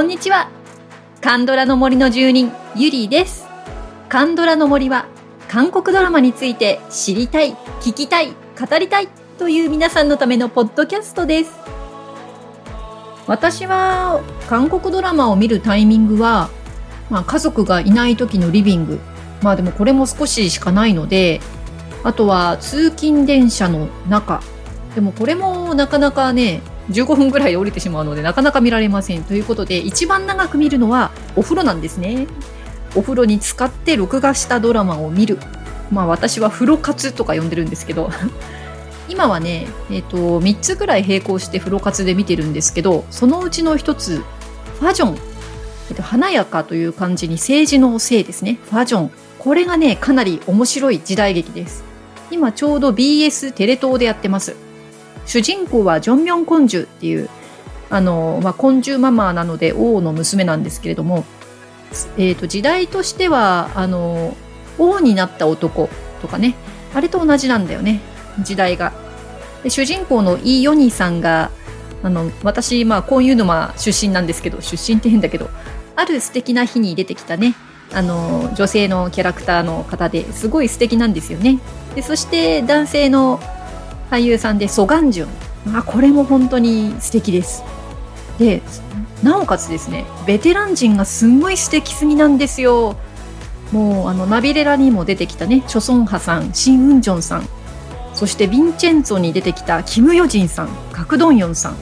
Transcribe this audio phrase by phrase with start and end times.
[0.00, 0.48] こんにちは。
[1.20, 3.46] カンドラの森の住人ゆりです。
[4.08, 5.04] カンドラの森は
[5.46, 9.08] 韓国ドラマについて知りたい聞きたい語りたい
[9.38, 11.52] という皆さんのためのポッドキャストです。
[13.26, 16.48] 私は韓国ドラマを見るタイミングは、
[17.10, 19.00] まあ、家族がいない時のリビング。
[19.42, 21.42] まあでもこれも少ししかないので
[22.04, 24.40] あとは通勤電車の中。
[24.94, 29.24] でもこれもなかなかね15分ぐらいで降りてしまうのでなかなか見られません。
[29.24, 32.26] ということで一番長く見るのはお風呂なんですね。
[32.96, 35.38] お風呂に使って録画したドラマを見る。
[35.90, 38.10] まあ私は風呂活とか呼んでるんですけど。
[39.08, 44.22] 今はね、えーと、3つぐらい並行して風呂活で見てるんですけどそのうちの1つ
[44.78, 45.18] ファジョン、
[45.90, 48.58] えーと、華やかという漢字に政治のせいですね。
[48.70, 49.10] ファジョン。
[49.40, 51.82] これがねかなり面白い時代劇です。
[52.30, 54.54] 今ちょうど BS テレ東でやってます。
[55.30, 57.28] 主人公はジョンミョン・コンジュっていう
[57.88, 61.24] あの、まあ、コンジュママなので王の娘なんですけれども、
[62.18, 64.36] えーと、時代としてはあの
[64.76, 65.88] 王になった男
[66.20, 66.56] とかね
[66.94, 68.00] あれと同じなんだよね
[68.40, 68.92] 時代が。
[69.62, 71.52] で主人公のイ・ヨニさんが
[72.02, 75.48] あの私、まあ、こういうのま出身なんですけど出身って変だけど
[75.94, 77.54] ある素敵な日に出てきたね
[77.92, 81.60] あの女性のキャラクターの方ですごい素敵なんですよね。
[81.94, 83.38] でそして男性の
[84.10, 85.26] 俳優さんでソガンジュ
[85.70, 87.62] ン、あ、これも本当に素敵です。
[88.38, 88.62] で
[89.22, 92.96] なおかつですねベテラン人がすんごい素敵すぎなんですよ。
[93.70, 97.48] もうあのナビレラにも出てきたねチョソンハさんシン・ウンジョンさん。
[98.14, 101.76] そしてヴィンチェンツォに出てきたキム・ヨジンさんカクドンヨンさん、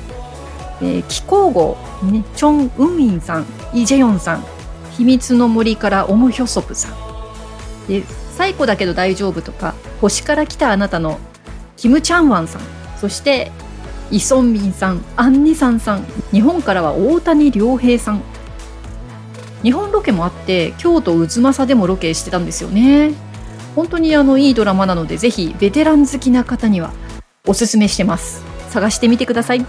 [0.82, 4.44] えー、気候号、ね、チョン・ウンインさんイ・ジェヨンさん。
[4.96, 6.92] 秘密の森からオム・ヒョソプさん。
[7.86, 8.02] で
[8.36, 11.20] 最古だけど大丈夫とか星から来たあなたの
[11.78, 12.62] キム・チャンワンさん
[13.00, 13.50] そして
[14.11, 18.22] イ・ソンミンさんアン・ニサンさん日本からは大谷亮平さん。
[19.62, 23.12] 日本ロケもあって京都渦政でもロケしてたんですよね。
[23.74, 26.92] 本当にあのいいドラマなのでぜひベテラン好きな方には
[27.46, 28.42] おすすめしてます。
[28.70, 29.64] 探してみてください。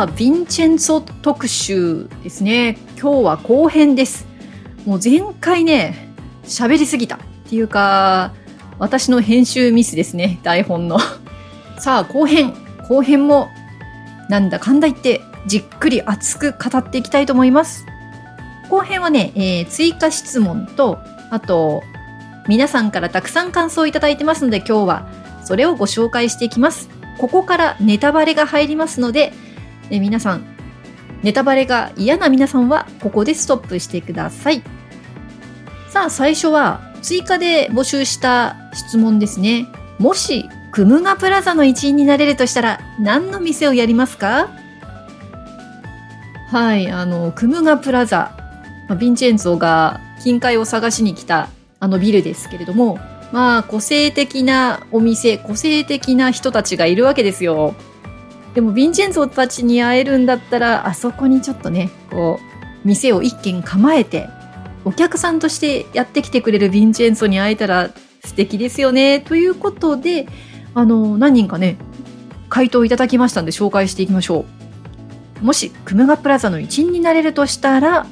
[0.00, 2.78] さあ、ヴィンチェンツォ特集ですね。
[2.98, 4.26] 今日は後編です。
[4.86, 7.18] もう前回ね、喋りすぎたっ
[7.50, 8.32] ていうか、
[8.78, 10.98] 私の編集ミスですね、台本の。
[11.78, 12.54] さあ、後編。
[12.88, 13.50] 後編も、
[14.30, 17.84] なんだかんだ言って、じっくり熱く語っていきたいと思います。
[18.70, 20.96] 後編はね、えー、追加質問と、
[21.30, 21.82] あと、
[22.48, 25.06] 皆さんからたくさん感想をいただいてますので、今日は
[25.44, 26.88] それをご紹介していきます。
[27.18, 29.34] ここからネタバレが入りますので、
[29.90, 30.44] え皆さん、
[31.22, 34.62] ネタバレが嫌な皆さんはここでストップしてください。
[35.88, 39.66] さあ、最初は追加で募集した質問ですね。
[39.98, 44.48] もし、クムガプラザの一員になれるとしたら何の店をやりますか？
[46.48, 48.30] はい、あの、クムガプラザ、
[48.88, 51.48] ま、ヴィンチェンツォが金塊を探しに来た
[51.80, 52.98] あのビルですけれども、
[53.32, 57.74] まあ、個性的なお店、個性的な人たちがいるわけですよ。
[58.60, 64.28] でもヴィンチェンゾたちに会えるんだったらあそこにちょっとねこう店を一軒構えて
[64.84, 67.88] お客さんとしてやってきてくれるヴィンチェンソに会えたら
[68.22, 70.28] 素敵ですよねということで
[70.74, 71.78] あの何人かね
[72.50, 74.44] 回答いただきましたんで紹介していきましょ
[75.40, 75.44] う。
[75.44, 78.06] もしクムガプラザの一員になれるとしたら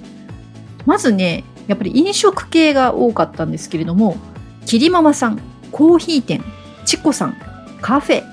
[0.87, 4.17] まずねやっぱり飲食系が多かったんですけれども
[4.65, 5.39] キリママさん
[5.73, 6.43] コーヒー店
[6.87, 7.37] チコさん
[7.83, 8.25] カフェ。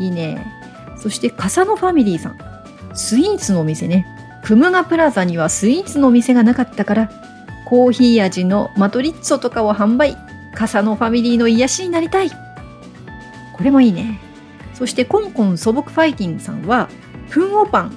[0.00, 0.59] いいね。
[1.00, 2.38] そして笠野ファミリーさん。
[2.94, 4.06] スイーツのお店ね。
[4.44, 7.10] クムガプラザにはスイーツのお店がなかったから
[7.66, 10.16] コーヒー味のマトリッツォとかを販売。
[10.54, 12.30] 笠野ファミリーの癒しになりたい。
[12.30, 14.20] これもいいね。
[14.74, 16.88] そしてコンコン素朴ファイティングさんは
[17.28, 17.96] フンオパン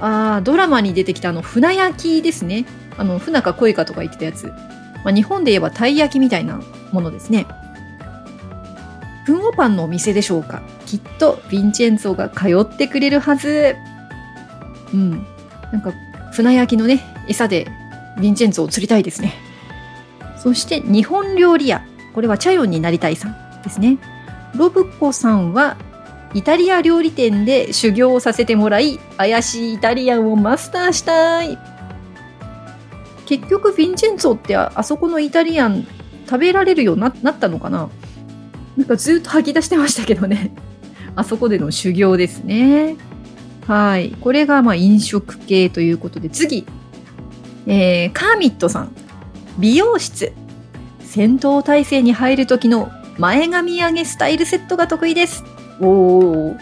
[0.00, 2.64] あードラマに出てきたあの船焼きですね。
[2.96, 4.46] あの船か恋かとか言ってたやつ、
[5.04, 6.60] まあ、日本で言えばたい焼きみたいな
[6.92, 7.46] ものですね。
[9.30, 10.60] フンオパンのお店でしょうか？
[10.86, 13.76] きっとヴィンチェンツォが通ってくれるはず。
[14.92, 15.24] うん。
[15.70, 15.92] なんか、
[16.32, 17.68] 船焼きのね、餌で
[18.16, 19.34] ヴィンチェンツォを釣りたいですね。
[20.36, 21.86] そして日本料理屋。
[22.12, 23.98] これはチャヨンになりたいさんですね。
[24.56, 25.76] ロブコさんは
[26.34, 31.56] イタリア料理店で修行をさせてもらい、怪しいイタリアンをマスターしたい。
[33.26, 35.86] 結局、ヴィンチェンツォってあそこのイタリアン
[36.26, 37.88] 食べられるようになったのかな？
[38.80, 40.52] なんかずっと吐き出してましたけどね。
[41.14, 42.96] あそこでの修行ですね。
[43.66, 44.16] はい。
[44.20, 46.66] これがまあ飲食系ということで、次。
[47.66, 48.92] えー、カーミットさん。
[49.58, 50.32] 美容室。
[51.02, 55.44] 戦闘態勢に入る時の前髪上げスタイルセットが得意です
[55.80, 56.56] おお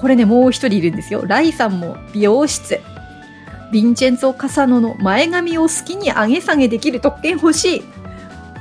[0.00, 2.80] これねもう一人いるんですよライさんも美容室
[3.72, 7.82] ヴィンチェンツォ・カサノの前髪を好きに上げ下げできる特権欲しい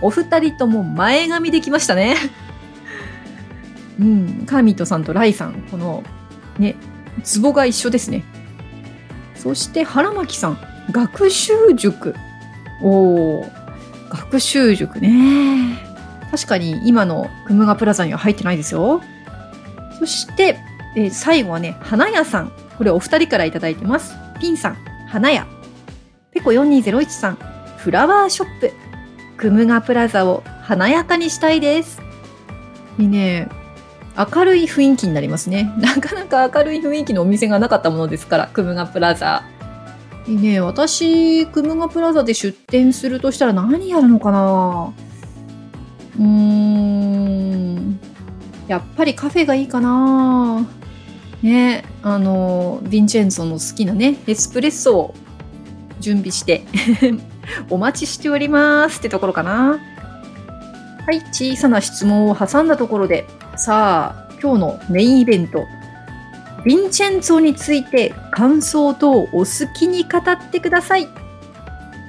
[0.02, 2.16] お二人とも前髪できましたね
[4.00, 6.04] うん、カーミットさんとライさん、この、
[6.60, 6.76] ね、
[7.24, 8.24] ツボが一緒ですね。
[9.36, 10.58] そして腹巻さん、
[10.92, 12.16] 学習塾。
[12.82, 13.52] おー、
[14.10, 15.78] 学習塾ね。
[16.32, 19.02] 確かに今のクムガプラザには入ってないですよ。
[20.00, 20.58] そして、
[20.98, 22.52] えー、最後はね、花屋さん。
[22.78, 24.16] これお二人からいただいてます。
[24.40, 24.76] ピンさん、
[25.08, 25.48] 花屋。
[26.32, 27.36] ペコ4201さん、
[27.78, 28.74] フラワーショップ。
[29.38, 32.02] クムガプラザを華やかにしたいです。
[32.98, 33.48] いいね。
[34.18, 35.72] 明るい雰囲気になりますね。
[35.78, 39.44] なかなか明るい雰囲気のお店がなかったものですから、クムガプラザ。
[40.28, 40.60] ね。
[40.60, 44.94] 私、クムガプラザで出店するとしたら何やるのかな？
[46.20, 48.00] うーん。
[48.68, 50.66] やっぱりカフェがいいかな
[51.44, 55.14] ね、あの、ヴィンチェンツォの好きなね、エスプレッソを
[56.00, 56.64] 準備して
[57.70, 59.78] お待ちしておりますってところかな。
[61.06, 63.26] はい、小さな質問を挟んだところで、
[63.58, 65.66] さあ、今日のメインイベント、
[66.66, 71.08] ヴィンチェンツォについて感想等お好きに語ってください。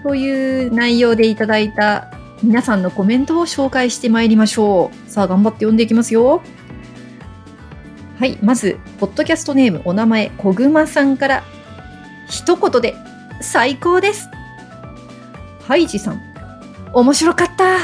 [0.02, 2.10] という内容でいただいた
[2.42, 5.10] 皆さんのコメントを紹介してまいりましょう。
[5.10, 6.42] さあ、頑張って読んでいきますよ。
[8.18, 11.44] はい、まず、ポッドキャストネーム、お名前、こぐまさんから、
[12.28, 12.96] 一言で、
[13.40, 14.28] 最高です。
[15.60, 16.20] ハイジさん、
[16.92, 17.78] 面白かった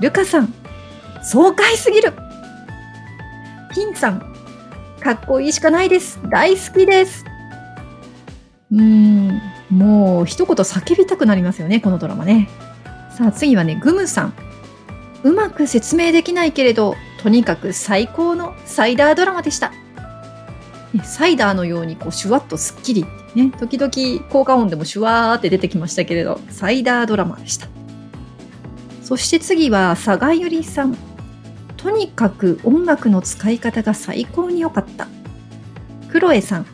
[0.00, 0.54] ルカさん、
[1.22, 2.12] 爽快すぎる
[3.72, 4.20] ピンさん、
[5.00, 6.20] かっこいいしかないです。
[6.30, 7.24] 大好きです。
[8.72, 9.40] うーん、
[9.70, 12.48] もう一言叫びたくなりますよね、このドラマね。
[13.16, 14.34] さあ次はね、グムさん。
[15.22, 19.72] うまく説明できないけれど、とにかく最高のサイダードラマでした。
[21.04, 27.68] サイダーのようにこうシュワッとスッキリね、時々効果音でもシュワーって出てきましたけれど、サイダードラマでした。
[29.02, 30.96] そして次は、佐賀ゆりさん。
[31.82, 35.08] とにかく音楽の使い方が最高に良かった。
[36.10, 36.66] クロエさん。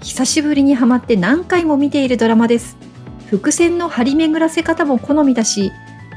[0.00, 2.76] 久しぶりにハマって何回も見ているドラマです。
[3.30, 5.70] 伏線の張り巡らせ方も好みだし、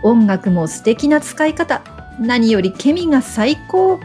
[0.04, 1.84] 音楽も素敵な使い方。
[2.20, 4.00] 何よりケミが最高。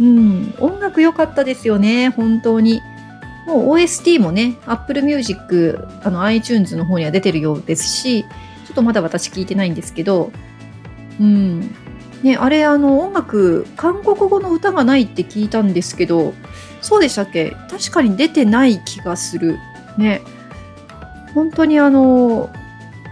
[0.00, 2.80] うん、音楽良かったですよね、本当に。
[3.46, 10.32] もう OST もね、Apple Music、あの iTunes の方には出てるようですし、ちょっとまだ私聞いてないんですけど、
[11.20, 11.74] うん。
[12.22, 16.34] ね、あれ、あの、音楽、韓国語の歌がないって聞いたんですけど、
[16.80, 17.56] そうでしたっけ？
[17.70, 19.58] 確かに出てない気がする。
[19.96, 20.22] ね。
[21.34, 22.50] 本当にあの、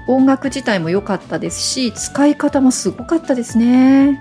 [0.09, 4.21] 音楽自体も良かったですし、使い方もすごかったですね。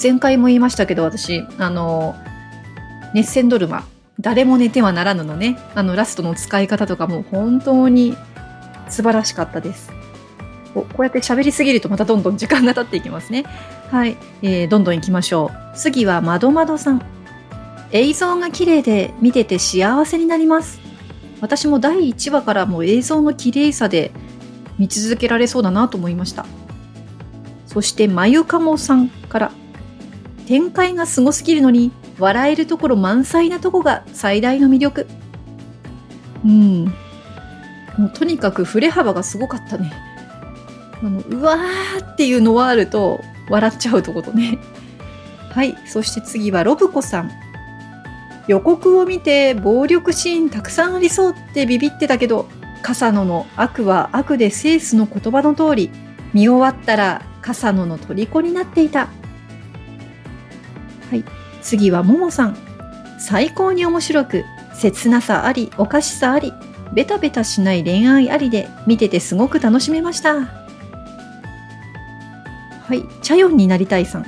[0.00, 2.14] 前回も言いましたけど、私、あの、
[3.14, 3.84] 熱戦ドルマ、
[4.20, 8.16] 誰も寝てはならぬのね、あのラストの使い方とかも本当に
[8.88, 9.90] 素晴らしかったです。
[10.82, 13.44] こうやって喋りすぎるとまたどんどん時間が経っていきますね。
[13.90, 15.76] はい、えー、どんどん行きましょう。
[15.76, 17.02] 次はまどまどさん。
[17.92, 20.80] 映像が綺麗で見てて幸せになります。
[21.40, 24.10] 私も第1話からもう映像の綺麗さで
[24.78, 26.46] 見続けられそうだなと思いました。
[27.66, 29.52] そしてまゆかもさんから
[30.46, 35.06] 展開がすごすぎるのに笑えるところ満載なとこが最大の魅力。
[36.44, 36.84] うん。
[37.98, 39.92] もうとにかく振れ幅がすごかったね。
[41.02, 44.58] あの、うわーっていうのはあると笑っちゃうとことね。
[45.50, 45.76] はい。
[45.86, 47.30] そして次はロブコさん。
[48.48, 52.48] 予告を見て暴力シーンたくさんありそうってビビってたけど、
[52.82, 55.90] 笠野の悪は悪でセースの言葉の通り、
[56.32, 59.08] 見終わったら笠野の虜になっていた。
[61.10, 61.24] はい。
[61.62, 62.56] 次はももさん。
[63.18, 66.52] 最高に面白く、切なさあり、おかしさあり、
[66.92, 70.65] ベタベタしない恋愛ありで見ててすごく楽しめました。
[72.86, 74.26] はい、チャヨンになりたいさん。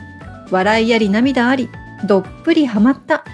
[0.51, 1.69] 笑いあり涙あり、
[2.07, 3.25] どっぷりハマった。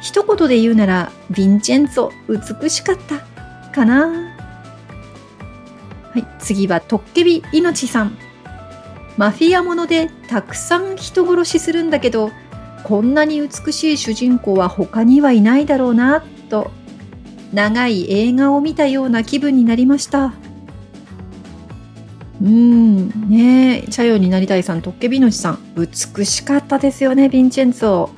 [0.00, 3.20] 一言で言うなら、ヴィンチェンツォ、美しかった。
[3.70, 8.16] かなはい、次はトッケビ命さん。
[9.16, 12.30] マフィアものでたくさん人殺しするんだけど、
[12.82, 16.70] こんなに美しい主人公は他にはいないだろうなと
[17.52, 20.32] 長い映画を見たような気分になりました
[22.42, 23.08] うん。
[23.30, 23.90] ねえ。
[23.90, 25.58] 茶葉になりたいさんトッケビノシさん。
[25.76, 28.10] 美しかったですよねヴィンチェンツォ。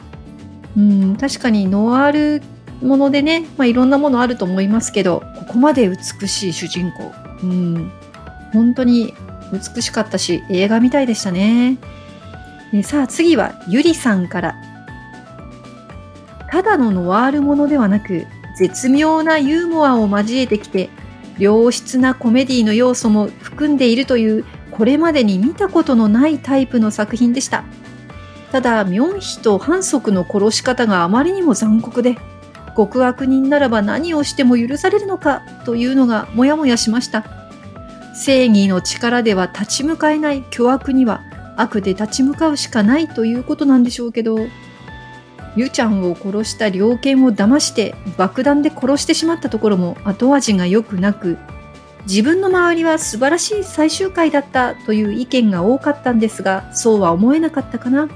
[0.78, 1.16] うん。
[1.16, 2.42] 確かにノワール
[2.86, 7.12] ものでね、まあ、いろんなものあると思いますけどここまで美しい主人公。
[7.42, 7.92] うん。
[8.52, 9.12] 本当に
[9.52, 11.76] 美しかったし映画みたいでしたね。
[12.72, 14.54] でさあ次はゆりさんから。
[16.50, 18.26] ただのノワールものではなく
[18.56, 20.88] 絶妙なユーモアを交えてきて
[21.38, 27.64] 良質なコメディの要素も含んでいるというこれまでに見たことのないタイプの作品でした。
[28.52, 32.16] ただミョンヒと反則の殺し方があまりにも残酷で
[32.76, 37.24] 極悪人ならば何をしても許されるのかというのがモヤモヤしました。
[38.14, 41.22] 正義の力では立ち向かえない巨悪には
[41.56, 44.38] 悪で立ち向かうしかないということなんでしょうけど
[45.56, 51.38] ゆちゃんを殺した猟犬を騙して爆弾で殺してしまったところも後味が良くなく
[52.06, 58.08] 自分の周りは素晴らしい最終回だったという意見が多かったんですがそうは思えなかったかな。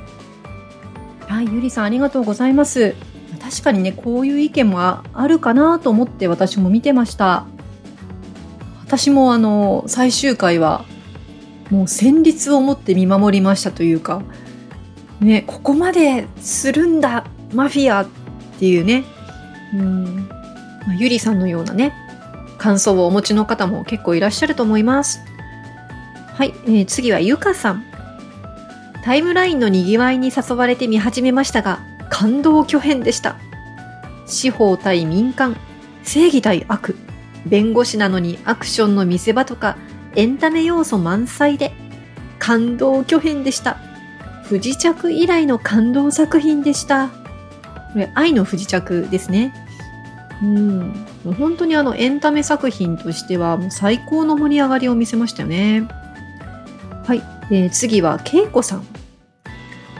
[1.26, 2.94] はいゆりさんありがとうございます。
[3.40, 7.46] 確かにねこういう意見もあるかなと思って私も見てました。
[8.84, 10.84] 私もあの最終回は
[11.70, 14.22] もう戦慄を持って見守りましたというか
[15.20, 18.06] ねここまでするんだマフィアっ
[18.58, 19.04] ていうね。
[19.74, 20.28] うん、
[20.86, 21.92] まあ、ゆりさんのようなね
[22.56, 25.20] 感想をお持ちの方も結構いらっしゃると思います。
[26.34, 27.84] はい、えー、次はゆかさん。
[29.04, 33.36] タイムラインのにぎわいに誘われて見始めましたが感動巨編でした。
[34.26, 35.56] 司法対民間
[36.02, 36.96] 正義対悪
[37.46, 39.76] 弁護士なのにアクションの見せ場とか
[40.14, 41.72] エンタメ要素満載で
[42.38, 43.78] 感動巨編でした。
[44.48, 47.08] 不時着以来の感動作品でした。
[47.92, 49.52] これ愛の不時着ですね。
[50.42, 50.78] うん。
[51.24, 55.86] もう本当にあのエンタメ作品としてはもう最高の盛り上がりを見せましたよね。
[57.04, 58.86] はい、えー、次は恵子さん。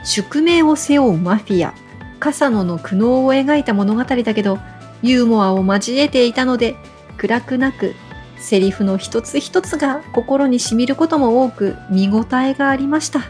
[0.03, 1.73] 宿命を背負うマフィア。
[2.19, 4.59] 笠野の苦悩を描いた物語だけど
[5.01, 6.75] ユーモアを交えていたので
[7.17, 7.95] 暗くなく
[8.37, 13.21] セリフの一つ一つが心にしみることも多く見応えがありました。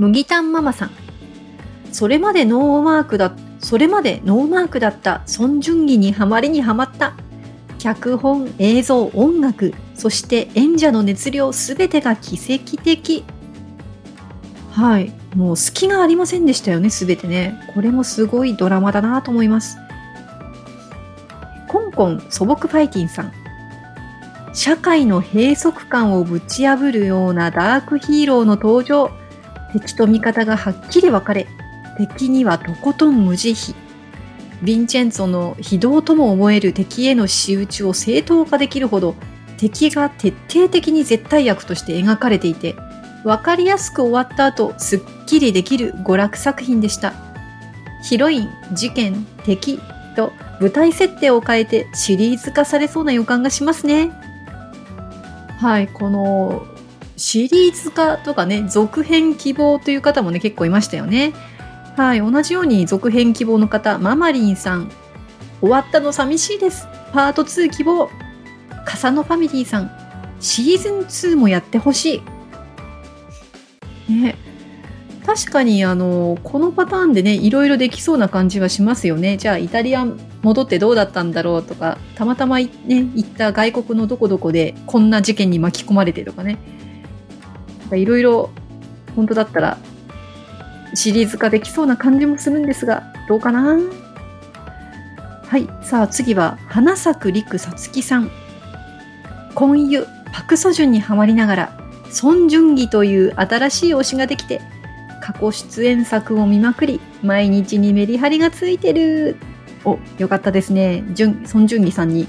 [0.00, 0.90] 麦タンママさん
[1.92, 7.14] それまでノーマークだそれまでノーマークだったソン・ジュンギにはまりにはまった
[7.78, 13.24] 脚本映像音楽そして演者の熱量すべてが奇跡的
[14.72, 17.60] はいもう隙がありませんでしたよね、すべてね。
[17.74, 19.78] これもすごいドラマだなと思います。
[21.68, 23.32] コンコン素朴ファイティンさん。
[24.52, 29.10] 社会の閉塞感をぶち破るようなダークヒーローの登場。
[29.72, 31.46] 敵と味方がはっきり分かれ、
[31.98, 33.54] 敵にはとことん無慈悲。
[34.62, 39.14] ヴィンチェンツォの非道とも思える敵への仕打ちを正当化できるほど、
[39.56, 42.74] 敵が徹底的に絶対悪として描かれていて、
[43.24, 47.12] 分かりやすく終わった後すっきりできる娯楽作品でした
[48.02, 49.78] ヒロイン事件敵
[50.16, 54.10] と舞台設定を変えてシリーズ化されそうな予感がしますね
[55.58, 56.66] はいこの
[57.20, 61.34] シリーズ化とかね続編希望という方もね結構いましたよね。
[61.94, 64.90] はい同じように続編希望の方ママリンさん。
[65.60, 66.88] 終わったの寂しいです。
[67.12, 68.08] パート2希望
[68.86, 69.90] 笠野ファミリーさん。
[70.40, 72.22] シーズン2もやってほし
[74.08, 74.12] い。
[74.12, 74.34] ね。
[75.26, 79.36] 確かにあのこのパターンでねいろいろできそうな感じはしますよね。
[79.36, 80.06] じゃあイタリア
[80.40, 86.79] 戻ってどうだったんだろうとかたまたまね行った外国のどこどこでこんな事件に巻き込まれてとかね。
[87.96, 88.50] いろいろ
[89.16, 89.78] 本当だったら
[90.94, 93.78] シリーズ化できそうな感じもするんですがどうかな？
[95.46, 98.30] はいさあ次は花咲く陸さつきさん
[99.54, 101.80] 婚湯パクソジュンにはまりながら
[102.10, 104.60] ソン・ジュンギという新しい推しができて、
[105.22, 109.36] 過去出演作を見まくり、毎日にメリハリがついてる。
[109.84, 111.04] お、よかったですね。
[111.12, 112.26] ジュンソン・ジュンギさんに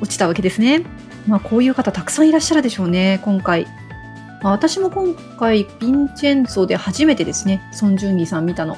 [0.00, 0.82] 落ちたわけですね。
[1.26, 3.66] まあ、こういう方たくさんいらっしゃるでしょうね、今回。
[4.42, 8.76] 私も今回、ヴィンチェンツォで初めてですね、ソン・ジュンギさん見たの。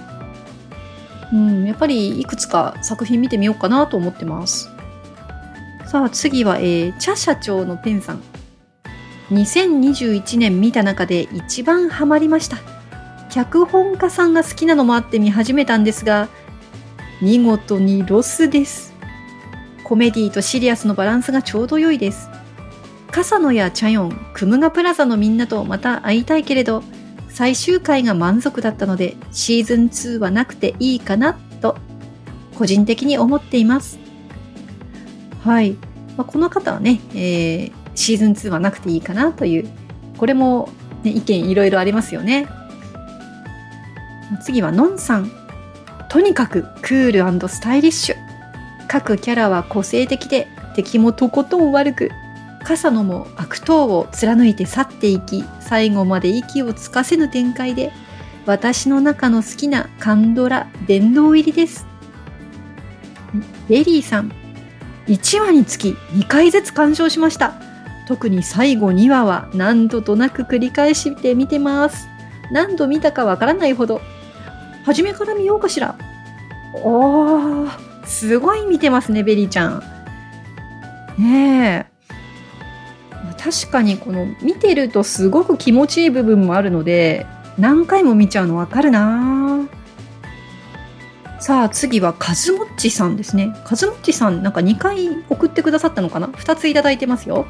[1.32, 4.70] うん、やっぱりいくつか作品見てみようかなと思ってます。
[5.86, 8.22] さあ次は、えー、チャ社長のペンさん。
[9.30, 12.56] 2021年見た中で一番ハマりました。
[13.28, 16.28] 脚本家さんが好きなのもあって見始めたんですが、
[17.20, 18.94] 見事にロスです。
[19.84, 22.30] コメディとシリアスのバランスがちょうど良いです。
[23.18, 26.84] 笠野やチャヨン、クムガプラザのみんなとまた会いたいけれど、
[27.28, 31.76] 最終回が満足だったのでシーズン2はなくていいかなと
[32.56, 33.98] 個人的に思っています。
[35.42, 35.72] はい。
[36.16, 39.68] まあ、この方はね、えー、シーズン2はなくていいかなという
[40.16, 40.68] これも、
[41.02, 42.46] ね、意見いろいろありますよね
[44.42, 45.30] 次はのんさん
[46.08, 48.16] とにかくクールスタイリッシュ
[48.86, 50.46] 各キャラは個性的で
[50.76, 52.10] 敵もとことん悪く
[52.68, 57.92] 笠野も悪党を貫いて去っていき最後まで息をつかせぬ展開で
[58.44, 61.86] 私の中の好きな韓ドラ殿堂入りです。
[63.70, 64.30] ベリーさん
[65.06, 67.54] 1話につき2回ずつ鑑賞しました。
[68.06, 72.06] 特に最後2話は何度となく繰り返して見てます。
[72.52, 74.02] 何度見たかわからないほど。
[74.84, 75.96] 初めから見ようかしら。
[76.84, 79.82] おーすごい見てますねベリーちゃん。
[81.16, 81.87] ねえ。
[83.50, 87.26] 確かにこの見てるとすごく気持ちいい部分もあるので
[87.56, 89.66] 何回も見ちゃうのわかるな。
[91.40, 93.54] さあ次はカズモッチさんですね。
[93.64, 97.46] カズモッチさんなんか2回送ってくださったのかな？2ついただいてますよ。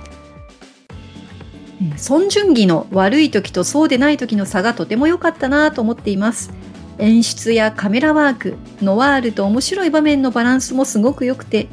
[2.08, 6.52] 孫順義の悪い時とそうでない時の差がとても良かったなと思っています。
[6.98, 11.68] 演出やカメラワークノワールと面白い場面のバランスもすごく良くて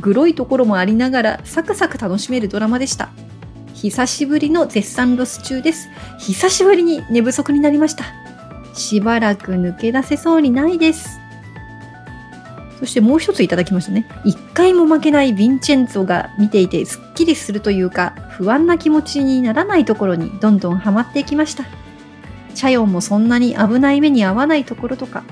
[0.00, 3.10] グロいところもありながらサクサク楽しめるドラマでした。
[3.76, 8.04] 久しぶりの絶賛ロス中です久しぶりに寝不足になりました
[8.72, 11.20] しばらく抜け出せそうにないです
[12.78, 14.06] そしてもう一ついただきましたね。
[14.24, 21.64] 一回も負けないヴィンチェンツォが見ていてすっきりするというか、不安な気持ちにならないところにどんどんハマっていきました。
[22.54, 25.24] チャヨンもそんなに危ない目に遭わないところとか、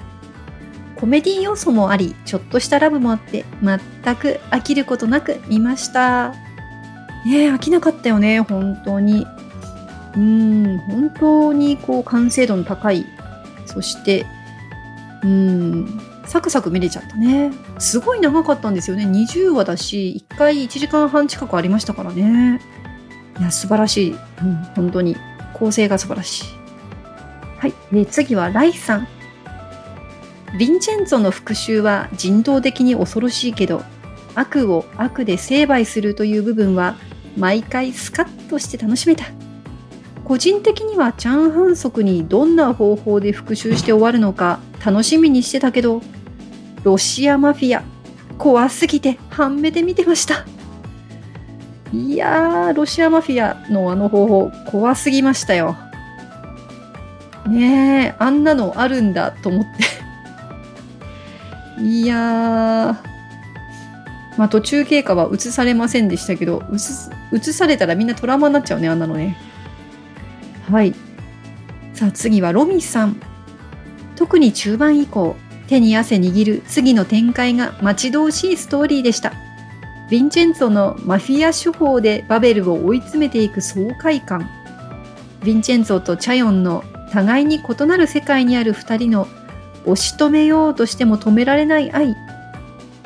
[0.96, 3.78] コメディ要素もあり、ちょっとしたラブもあって、全
[4.16, 6.34] く飽きることなく見ました。
[7.24, 9.26] ね、飽きなかったよね、本当に。
[10.16, 13.04] うん、本当にこう完成度の高い、
[13.66, 14.26] そして、
[15.22, 17.52] うん、サクサク見れちゃったね。
[17.78, 19.06] すごい長かったんですよね。
[19.06, 22.60] 20話だし、1回1時間半近くありましたからね。
[23.38, 24.10] いや、素晴らしい。
[24.12, 25.16] うん、本当に。
[25.54, 26.44] 構成が素晴らしい。
[27.58, 27.74] はい。
[27.92, 29.08] で、次はライさん。
[30.58, 33.82] ヴィンチェンツォの復讐は人道的に恐ろしいけど、
[34.34, 36.96] 悪を悪で成敗するという部分は
[37.36, 39.24] 毎回スカッとして楽しめた。
[40.24, 46.00] 個人的にはチャン・ハンソクにどんな方法で復讐して終わるのか楽しみにしてたけど
[46.82, 47.82] ロシアマフィア
[48.38, 50.46] 怖すぎて半目で見てました。
[51.92, 55.76] いやーロシアマフィアのあの方法怖すぎましたよ。
[57.46, 59.64] ねえあんなのあるんだと思っ
[61.78, 61.82] て。
[61.82, 63.13] いやー。
[64.36, 66.62] まあ途中経過は映されませんでしたけど
[67.32, 69.36] 映されたらみんなトラウマになっちゃうねあんなのね
[70.70, 70.94] はい。
[71.92, 73.20] さあ次はロミさん。
[74.16, 79.32] 特に中盤以降、手に汗握る次の展開が待ち遠しいストーリーでした。
[80.10, 84.48] ヴィンチェンツォのマフィア手法でバベルを追い詰めていく爽快感。
[85.40, 89.28] ヴィンチェンツォとチャヨンの互いに異なる世界にある二人の
[89.84, 92.16] 押し止めようとしても止められない愛。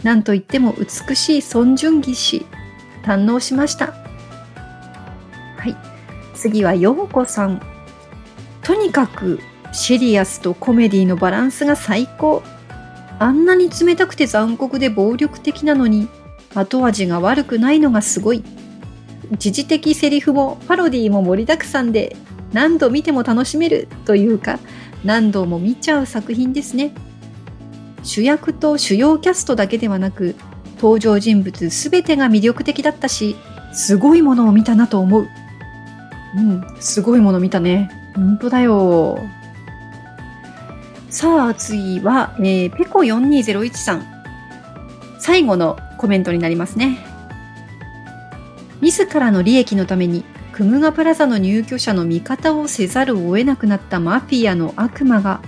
[0.03, 2.47] なんといっても美しい孫順義氏。
[3.03, 3.87] 堪能しました。
[3.87, 5.77] はい。
[6.35, 7.61] 次は陽子さん。
[8.63, 9.41] とにかく
[9.73, 12.43] シリアスとコメディのバランスが最高。
[13.19, 16.09] あんなに冷たくて残酷で暴力的なのに
[16.55, 18.45] 後味が悪くないのがすごい。
[19.39, 22.17] 時事的セリフもパロディも盛りだくさんで
[22.53, 24.59] 何度見ても楽しめるというか
[25.05, 26.93] 何度も見ちゃう作品ですね。
[28.09, 30.35] 主役と主要キャストだけではなく
[30.77, 33.37] 登場人物すべてが魅力的だったし
[33.75, 35.29] すごいものを見たなと思う。
[36.37, 37.91] うん、すごいもの見たね。
[38.15, 39.19] 本当だよ。
[41.11, 44.07] さあ、次は、えー、ペコ4201さん。
[45.19, 46.99] 最後のコメントになりますね。
[48.81, 55.41] 自らの利益のために、クムガプラザの入居者の味方をせざるを得なくなったマフィアの悪魔が、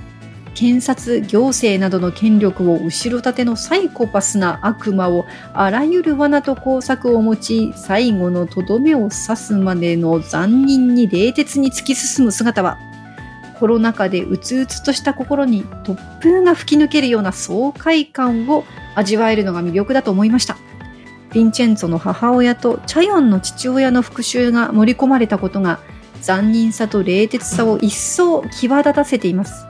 [0.60, 12.78] 検察、行政などの権力を後ろ盾のサイコパスな悪魔をあらゆる罠と工作を用い最後のとどめを刺すまでの残忍に冷徹に突き進む姿は
[13.58, 20.58] コロナ禍でうつうつとした心に突風が吹き抜けるような爽快感を味わえるのが魅力だと思いました。
[21.30, 25.80] ヴィンチェンツォの母親とチャヨンの父親の復讐が盛り込まれたことが
[26.20, 29.69] 残忍さと冷徹さを一層際立たせています。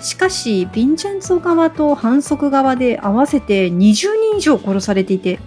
[0.00, 5.38] しかし、ヴィンチェンツォ側と反則側で合わせて20人以上殺されていて、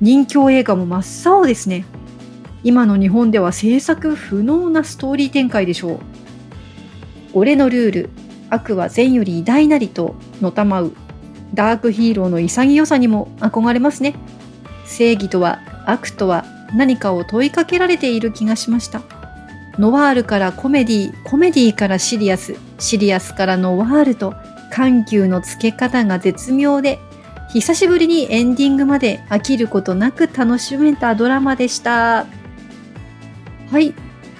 [0.00, 1.84] 人気映画も真っ青ですね。
[2.64, 5.98] 今の日本では制作不能なストーリー展開でしょう。
[7.34, 8.10] 俺のルール、
[8.50, 10.92] 悪は善より偉大なりとのたまう。
[11.54, 14.14] ダークヒーローの潔さにも憧れますね。
[14.84, 19.21] 正義とは悪とは何かを問いかけられている気がしました。
[19.78, 24.34] ノワールからコメディ、コメディからシリアス、シリアスからノワールと
[24.70, 26.98] 緩急のつけ方が絶妙で、
[27.52, 32.26] 久しぶりにエンディングまで飽きることなく楽しめたドラマでした。
[33.70, 33.94] はい。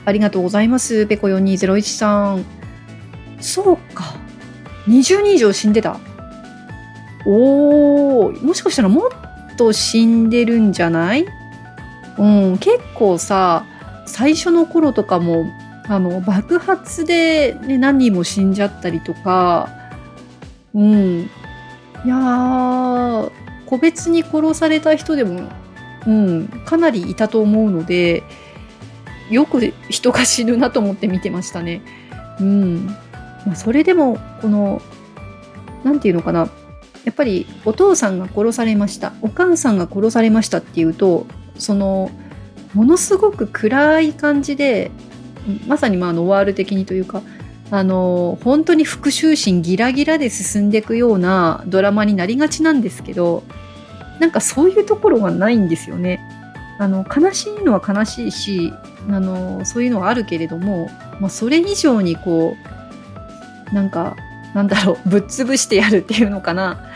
[0.05, 1.07] ありがとうございます。
[1.07, 2.45] ペコ4201さん。
[3.41, 4.15] そうか。
[4.87, 5.99] 20人以上死んでた。
[7.25, 11.27] おー、もしかしたらもっと死んでるんじゃない？
[12.19, 13.65] うん、結構さ、
[14.13, 15.47] 最初の頃とかも、
[15.89, 19.71] あの、爆発で、ね、何人も死んじゃったりとか、
[20.75, 21.31] うん。
[22.05, 23.31] いやー、
[23.65, 25.49] 個別に殺された人でも、
[26.07, 28.23] うん、かなりいたと思うので、
[29.31, 31.81] よく人が死ぬなと思って見てましたね。
[32.39, 32.87] うん。
[33.47, 34.83] まあ、それでも、この、
[35.85, 36.51] なんていうのかな。
[37.07, 39.15] やっぱりお父さんが殺されました。
[39.23, 42.11] お母さんが殺されましたっていうと、その、
[42.75, 44.91] ものすごく暗い感じで、
[45.67, 47.23] まさにまあノワール的にというか、
[47.71, 53.43] あの、本当に復讐心ギラギラで進んでいくようなドラマになりがちなんですけど、
[54.21, 56.21] なんかそういうところがないんですよね。
[56.79, 58.73] あの、悲しいのは悲しいし、
[59.09, 62.57] あの、そういうのはあるけれども、まあ、それ以上にこ
[63.71, 64.17] う、なんか、
[64.55, 66.91] なんだろう、ぶっ潰してやるっていうのかな。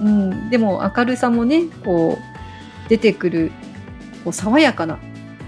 [0.00, 3.52] うん、でも明るさもね、こう、出てくる、
[4.24, 4.98] こう、爽やかな。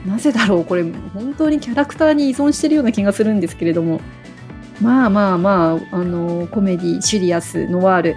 [0.07, 0.65] なぜだろう？
[0.65, 0.85] これ、
[1.15, 4.01] 本当にキャラクターに依存してるような気がするんですけれども。
[4.81, 8.17] まあまあまあ、あの、コメディ、シュリアス、ノワール、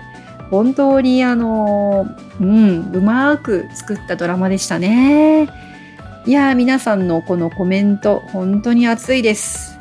[0.49, 2.07] 本当にあの、
[2.39, 5.47] うん、うまく作ったドラマでしたね。
[6.25, 9.77] いやー、皆さんのこのコメント、本当に熱いです。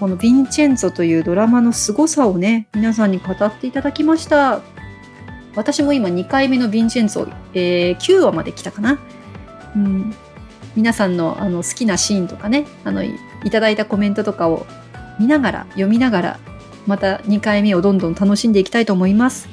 [0.00, 4.60] このヴィンチェンツォというドラマの凄さをね、皆さんに語っていただきました。
[5.56, 8.98] 私も今2回目のヴィンチェンツォ、えー9話まで来たかな。
[9.76, 10.14] うん、
[10.76, 13.12] 皆さんのあの好きなシーンとかね、あのい
[13.50, 14.66] ただいたコメントとかを
[15.18, 16.40] 見ながら、読みながら、
[16.86, 19.48] また2回目をどんどん楽しんでいきたいと思います。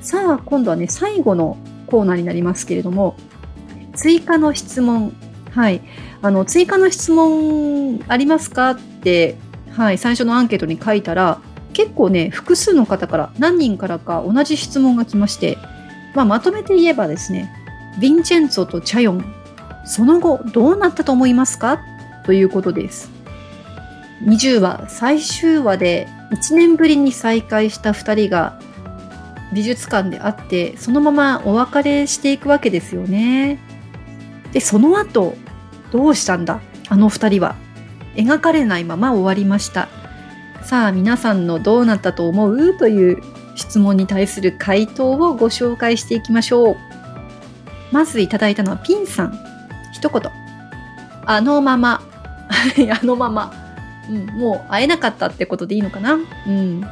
[0.00, 3.16] さあ、今度はね、最後のコーナーになりますけれども、
[3.94, 5.12] 追加の質問。
[5.50, 5.82] はい。
[6.22, 9.36] あの、追加の質問ありますかって、
[9.70, 11.40] はい、最初のアンケートに書いたら、
[11.72, 15.58] 結構ね、複数の方から、何人からか同じ質問が来まして、
[16.14, 17.52] まあ、まとめて言えばですね、
[17.98, 19.24] ヴィンチェンツォとチャヨン、
[19.90, 21.80] その後どうなったと思いますか？
[22.24, 23.10] ということです。
[24.22, 28.60] 20話最終話で1年ぶりに再会した2人が
[29.52, 33.58] 美術館で会ってそのままお別れしていくわけですよね。
[34.52, 35.34] でその後
[35.90, 36.60] どうしたんだ？
[36.88, 37.56] あの2人は
[38.14, 39.88] 描かれないまま終わりました。
[40.62, 42.78] さあ皆さんのどうなったと思う？
[42.78, 43.20] という
[43.56, 46.76] 質問に対する回答をご紹介していきましょう。
[47.90, 49.49] まずいただいたのはピンさん。
[50.00, 50.32] 一言。
[51.26, 52.02] あのまま。
[53.00, 53.52] あのまま。
[54.08, 56.14] うん、もう会えなかったってことでいいのかな？
[56.14, 56.84] うん。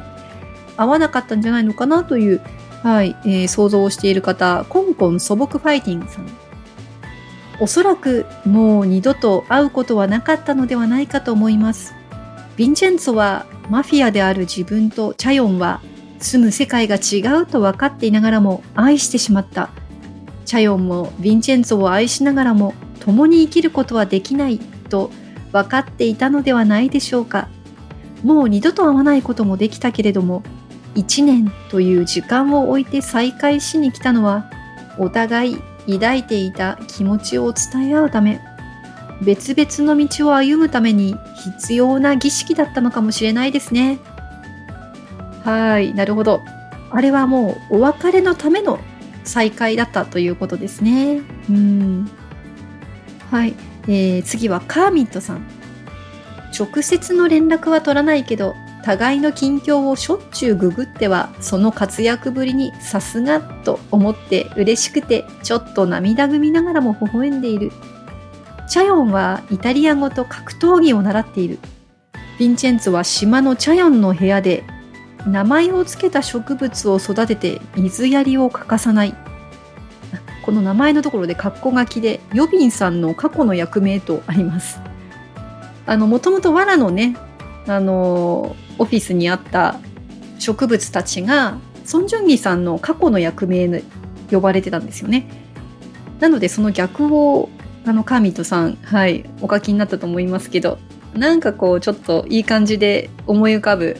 [0.77, 2.41] 会わなかったんじゃないのかなという、
[2.83, 6.27] はい、えー想像をしている方、コンコン素朴ファイティングさん。
[7.59, 11.93] おそらくもう二度と会うことはなかったのではないかと思います。
[12.57, 15.81] ヴィンチェンツォはマフィアである自分とチャヨンは
[16.19, 19.69] 住む世界が違うと分かっていながらも愛してしまった。
[20.45, 22.73] チャヨンもヴィンチェンツォを愛しながらも
[23.09, 25.09] 共に生きることはできないと
[25.51, 27.49] 分かっていたのではないでしょうか。
[28.23, 30.43] もう二度と会わないこともできたけれども、
[30.93, 34.51] 一年という時間を置いて再会しに来たのは、
[34.99, 35.57] お互い
[35.91, 38.41] 抱いていた気持ちを伝え合うため、
[39.23, 41.15] 別々の道を歩むために
[41.57, 43.97] 必要な儀式だったのかもしれないですね。
[45.43, 46.41] はい、なるほど。
[46.91, 48.79] あれはもうお別れのための
[49.23, 51.21] 再会だったということですね。
[51.49, 52.18] うん。
[53.31, 55.45] はい、えー次はカーミットさん。
[56.57, 67.71] 直接の連絡は取らないけど、互いの近況をしょっちゅうググっては、その活躍ぶりにさすがと思って嬉しくて、ちょっと涙ぐみながらも微笑んでいる。
[68.67, 71.59] チャヨンはイタリア語と格闘技を習っている。
[72.39, 74.63] ヴィンチェンツは島のチャヨンの部屋で、
[75.27, 79.15] 名前を付けた植物を育てて水やりを欠かさない。
[80.49, 84.81] この名前のところでカッコ書きで、ヨビンさんの過去の役名とあります。
[85.85, 87.15] あの、もともと藁のね、
[87.67, 89.79] あの、オフィスにあった
[90.39, 93.83] 植物たちが、ソン・ジュンギさんの過去の役名で
[94.31, 95.29] 呼ばれてたんですよね。
[96.19, 97.49] なので、その逆を、
[97.85, 100.79] あの、カーミットさん、はい、お書きになったと思いますけど、
[101.13, 103.97] なんかこう、ちょっといい感じで思い浮かぶ、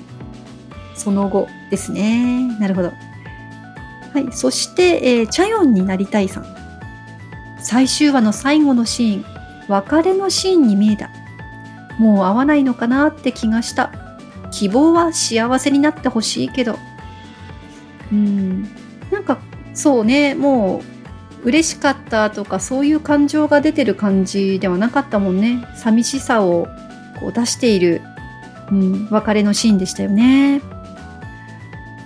[0.96, 2.58] その後ですね。
[2.60, 2.92] なるほど。
[4.14, 6.46] はい、そして、えーチャヨンになりたいさん。
[7.62, 9.26] 最終話の最後のシーン、
[9.68, 11.10] 別れのシーンに見えた。
[12.00, 13.92] もう会わないのかなって気がした。
[14.52, 16.78] 希望は幸せになってほしいけど。
[18.12, 18.64] うん。
[19.12, 19.40] なんか、
[19.74, 21.00] そうね、もう、
[21.44, 26.68] 嬉しかったとかそういう感情が出てる感じではなかったもんね寂しさを
[27.20, 28.02] こう出している、
[28.72, 30.62] うん、別れのシーンでしたよね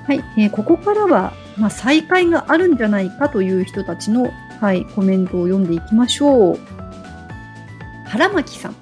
[0.06, 6.60] はい、えー、ここからは、まあ、再会があるんじゃないかという人たちの、はい、コメントを読んでいきましょう。
[8.08, 8.76] 原巻さん。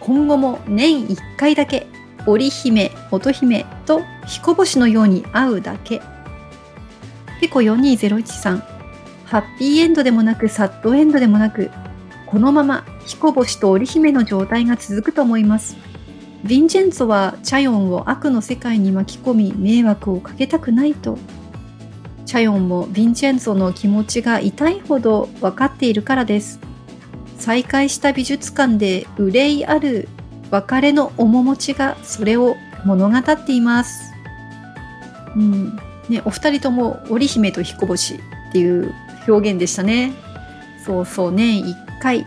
[0.00, 1.86] 今後も年1回だけ
[2.26, 6.00] 織姫乙姫と彦星のように会うだけ。
[7.40, 8.58] ペコ4201さん。
[9.24, 11.70] ハッピーエンドでもなくサッドエンドでもなく、
[12.26, 15.76] このまま彦星と織姫の状態が続くと思います。
[16.44, 21.16] ヴィンチェンツォはチャヨンを悪の世界に巻き込み迷惑をかけたくないと。
[22.26, 26.60] チャヨンもヴィンチェンツォの気持ちが痛いほど分かっているからです。
[27.38, 30.08] 再会した美術館で憂いある
[30.50, 34.12] 別れの面持ちがそれを物語っています。
[35.34, 35.78] うん。
[36.10, 38.18] ね、お二人とも織姫と彦星っ
[38.52, 38.92] ていう
[39.26, 40.12] 表現でしたね。
[40.84, 42.26] そうそう、年1回。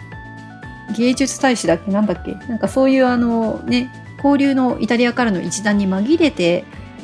[0.97, 1.91] 芸術大使だっけ？
[1.91, 2.33] なんだっけ？
[2.47, 6.63] なんかそういうあのね、交流のイタリアからの一団に紛れて、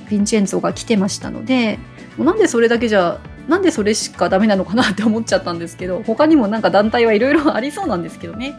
[0.10, 1.80] ヴィンチェンツォが来てましたので、
[2.18, 8.56] もうなんでそれだけじゃ、なんでそれしかダメなのかなって思っちゃったんですけど、他にもなんか団体はいろいろありそうなんですけどね。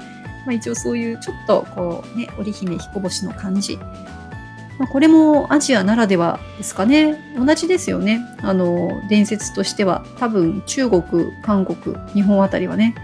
[0.46, 3.78] まあ一応そういうちょっとこうね、織姫彦星の感じ。
[4.78, 7.16] まあ、これもアジアならではですかね。
[7.38, 8.20] 同じですよね。
[8.42, 10.04] あの、伝説としては。
[10.18, 11.02] 多分、中国、
[11.42, 12.94] 韓国、日本あたりはね。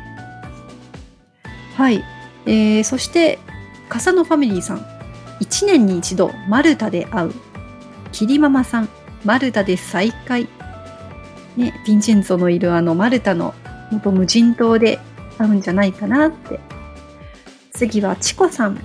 [1.77, 2.03] はい。
[2.47, 3.39] えー、そして、
[3.89, 5.00] 笠野ファミリーさん。
[5.41, 7.35] 1年に一度、マルタで会う。
[8.13, 8.89] キリママさん。
[9.25, 10.49] マルタで再会。
[11.57, 13.55] ね、ヴィンチェンツォのいるあのマルタの
[13.91, 14.99] 元無人島で
[15.39, 16.61] 会うんじゃないかなって。
[17.73, 18.79] 次はチコさん。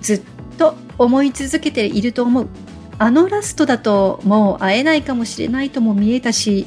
[0.00, 0.22] ずっ
[0.56, 2.48] と思い続けていると思う。
[2.98, 6.66] あのラストだともう会えないかもしれないとも見えたし、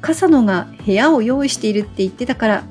[0.00, 2.64] 笠野が部屋を用意しているって言ってたから、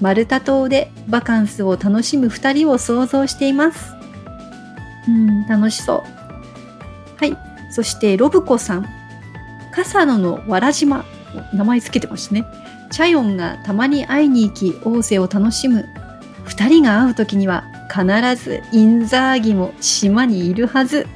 [0.00, 4.01] マルタ島でバカンスを楽しむ2人を想像しています。
[5.08, 6.22] うん、楽しそう。
[7.16, 7.36] はい。
[7.70, 8.88] そしてロブコさん。
[9.72, 11.04] 笠野のわらじま。
[11.54, 12.44] 名前つけてましたね。
[12.90, 15.88] チャヨンがたまに会いに行き、王政を楽しむ。
[16.44, 18.04] 2人が会う時には必
[18.42, 21.06] ずインザーギも島にいるはず。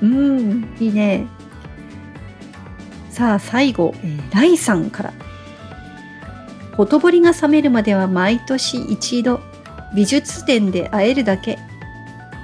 [0.00, 1.26] うん、いいね。
[3.10, 5.12] さあ、最後、えー、ライさんから。
[6.76, 9.40] ほとぼりが冷めるまでは毎年一度、
[9.94, 11.58] 美術展で会えるだけ。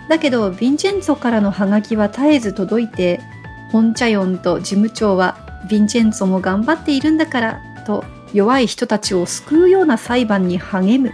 [0.08, 3.20] だけど、ヴィンチェンツォからのハガキは絶えず届いて、
[3.72, 5.36] ホンチャヨンと事務長は、
[5.68, 11.12] ヴィンチェンツォも頑張っているんだから、と弱い人たちを救うような裁判に励む。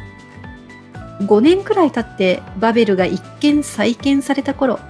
[1.27, 4.81] 5年くらい経ってバベルが一見再建された頃、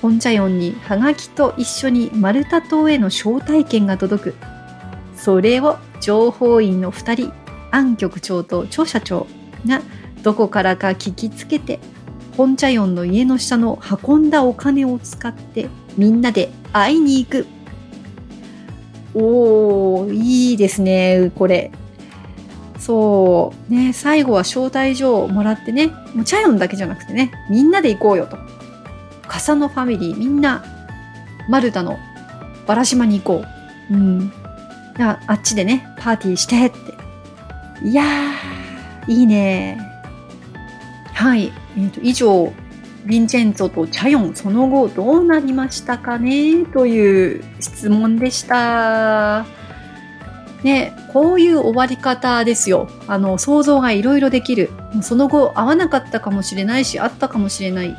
[0.00, 4.34] ホンチャヨンにハガキと一緒にマルタ島への招待券が届く。
[5.14, 7.32] それを情報員の2人、
[7.70, 9.28] アン局長と張社長
[9.66, 9.80] が
[10.22, 11.78] どこからか聞きつけて、
[12.36, 17.46] ホンチャヨンの家の下の運んだお金を使ってみんなで会いに行く。
[19.14, 21.70] おー、いいですね、これ。
[22.78, 28.38] そう、ね、最後は招待状をもらってね、もうチャヨンだけじゃなくてね、みんなで行こうよと。
[29.28, 30.64] 笠野ファミリー、みんな、
[31.48, 31.98] マルタの
[32.66, 33.44] バラ島に行こ
[33.90, 33.94] う。
[33.94, 34.32] うん。
[34.98, 37.88] ああっちでね、パーティーしてって。
[37.88, 39.91] いやー、いいね。
[41.12, 41.52] はい。
[41.76, 42.52] えっ、ー、と、以上、
[43.06, 46.64] ヴィンチェンツォとチャヨン、その後どうなりましたかね？
[46.66, 49.44] という質問でした。
[50.62, 52.88] ね、こういう終わり方ですよ。
[53.08, 54.70] あの、想像がいろいろできる。
[55.02, 57.96] その後、合わなかったかもしれないし、あったかもしれない。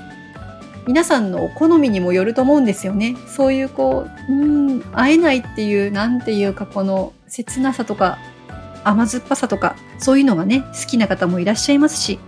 [0.87, 3.17] 皆さんのお好みにもよると思うんですよね。
[3.27, 4.45] そういうこう、う
[4.75, 8.17] ん、会えないっていう、なんていうか、この切なさとか、
[8.85, 12.19] 甘酸っぱさとか、そういうのがね、好きな方もいらっしゃいますし、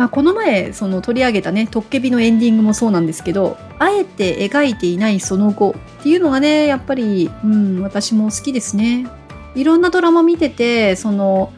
[0.00, 9.06] まあ、この前その取り上げたね「トッケビ」のエンディングもそうなんですけどあえて描いていないその後っていうのがねやっぱり、うん、私も好きですね。
[9.54, 11.52] いろんなドラマ見ててその、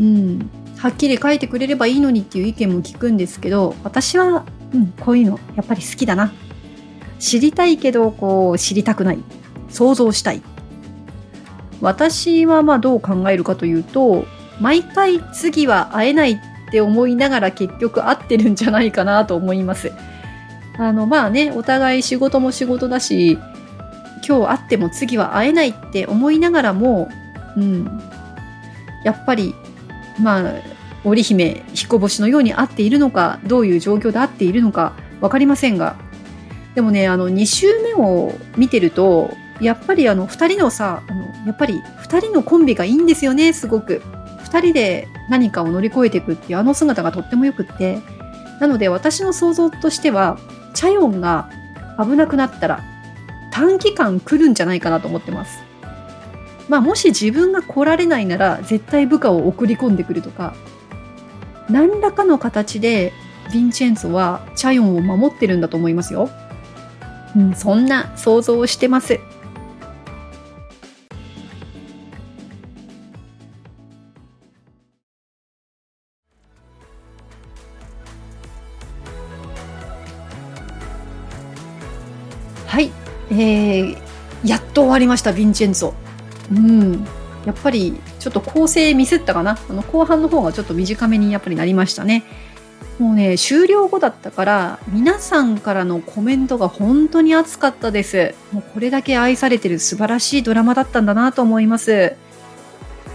[0.00, 6.32] うん、はっきり書いてくれればいいのにっていう意見も聞くんですけど私は、うん、こういうのやっぱり好きだな。
[7.18, 9.18] 知りたいけどこう知りたくない
[9.68, 10.40] 想像したい
[11.82, 14.24] 私はまあどう考えるかというと
[14.58, 19.92] 毎回次は会えないっって思いながら結局合ってるんじゃないかなと思います。
[20.78, 23.38] あのまあねお互い仕事も仕事だし
[24.26, 27.10] 今日会っても次は会えないって思いながらも、
[27.58, 28.00] うん、
[29.04, 29.54] やっぱり
[30.18, 30.54] まあ
[31.04, 35.96] 織姫彦星のように会っているのかどういう状況で会っているのか分かりませんが。
[36.74, 39.30] でもねあの2週目を見てると
[39.60, 44.00] やっぱりあの2人のさあのやっぱり2人のコンビがいいんですよねすごく。
[44.52, 48.00] 2人で何かを乗り越えていくっていうあの姿がとってもよくって
[48.60, 50.38] なので私の想像としては
[50.74, 51.48] チャヨンが
[51.98, 52.84] 危なくなったら
[53.50, 55.62] 短期間来るんじゃないかなと思ってます
[56.68, 60.54] まあもし自分が来られないなら絶対部下を送り込んでくるとか
[61.70, 63.12] 何らかの形で
[63.48, 66.30] ヴィンチェンツォはチャヨンを守ってるんだと思いますよ。
[67.36, 69.20] うん、そんな想像をしてます。
[82.72, 82.90] はい、
[83.30, 83.98] えー、
[84.46, 85.92] やっと終わりました、ヴィンチェンツォ。
[86.52, 87.06] うん、
[87.44, 89.58] やっぱりちょっと構成ミスったかな。
[89.68, 92.24] あの後半の方がちょっと短めにやっぱりなりましたね。
[92.98, 98.34] もうね、終了後だったから、皆さんからのコメントが本当に熱かったです。
[98.52, 102.14] もうこれだけ愛されてる素晴らしいドラマだったんだなと思います。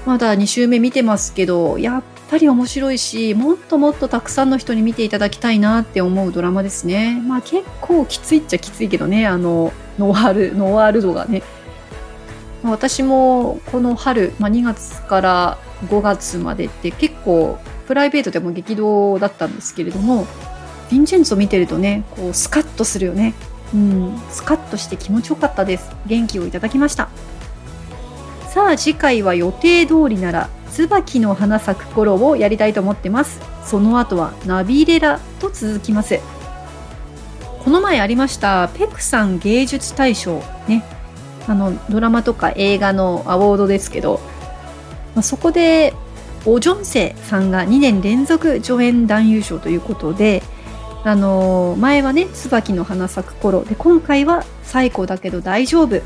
[0.05, 7.21] まだ2週目見てますけど、やっぱり面白いし、もっともっとたくさんの人に見ていただきたいなって思うドラマですね。
[7.25, 11.43] まあ結構きついっちゃきついけどね、あの、ノワール、ノワール度がね。
[12.63, 20.25] 私もこの春、まあ、2月から5月までって結構プライベートでも激動だったんですけれども
[20.89, 23.33] ヴィンチェンツォ見てるとねこうスカッとするよね
[23.73, 27.09] うんスカッとして気持ちよかったです元気をいただきました
[28.49, 33.39] さあ次回は予定通りなら椿の花咲く頃をやりたいと思ってます。
[33.65, 36.19] その後はナビレラと続きます。
[37.63, 40.43] この前ありましたペクさん芸術大賞。
[40.67, 40.83] ね。
[41.47, 44.19] あのドラマとか映画のアワードですけど、
[45.15, 45.95] まあ、そこで
[46.45, 50.43] オ・ジョンセさんが2年連続助演男優賞ということで、
[51.03, 56.01] あのー、前はね「椿の花咲く頃」で今回は「最高だけど大丈夫」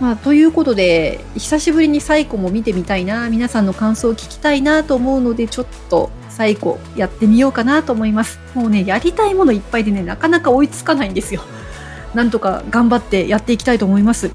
[0.00, 8.38] まあ、ということで久しぶりに最古も見てみたいな皆さんの感想を聞きたいなと思うのでちょっと最古やってみようかなと思います。
[8.54, 11.42] もうねやりたいものいっぱいでねなかなか追いつかないんですよ。
[12.14, 14.30] なんとか頑張ってやっていきたいと思います。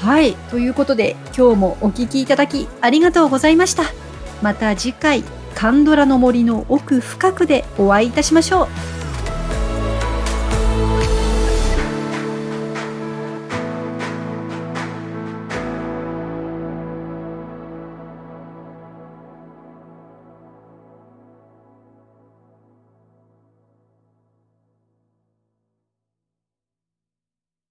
[0.00, 3.84] はいということで今日もお聴きいただきありがとうございました。
[4.42, 8.64] また次回カンドラの森の奥深くでお会いいたしましょ
[8.98, 9.01] う。